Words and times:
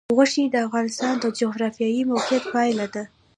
غوښې 0.15 0.45
د 0.51 0.55
افغانستان 0.67 1.13
د 1.19 1.25
جغرافیایي 1.39 2.01
موقیعت 2.11 2.43
پایله 2.53 2.87
ده. 2.93 3.03